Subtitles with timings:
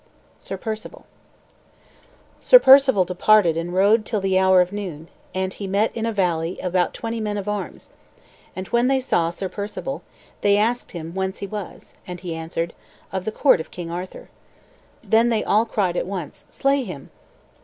[0.39, 1.05] SIR PERCEVAL
[2.39, 6.11] Sir Perceval departed and rode till the hour of noon; and he met in a
[6.11, 7.91] valley about twenty men of arms.
[8.55, 10.01] And when they saw Sir Perceval,
[10.41, 12.73] they asked him whence he was; and he answered:
[13.11, 14.29] "Of the court of King Arthur."
[15.03, 17.11] Then they cried all at once, "Slay him."